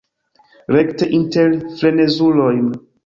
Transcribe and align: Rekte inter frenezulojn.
Rekte 0.75 1.05
inter 1.17 1.51
frenezulojn. 1.77 2.67